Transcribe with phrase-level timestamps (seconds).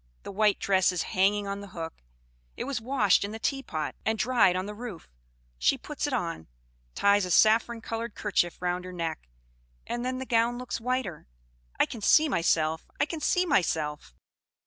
[0.23, 2.01] The white dress is hanging on the hook;
[2.57, 5.07] it was washed in the teapot, and dried on the roof.
[5.59, 6.47] She puts it on,
[6.95, 9.27] ties a saffron colored kerchief round her neck,
[9.85, 11.27] and then the gown looks whiter.
[11.79, 14.15] I can see myself I can see myself!"